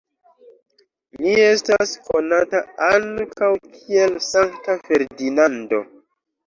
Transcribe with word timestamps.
Li 1.25 1.33
estas 1.41 1.93
konata 2.07 2.63
ankaŭ 2.89 3.53
kiel 3.77 4.21
Sankta 4.33 4.81
Ferdinando. 4.91 5.89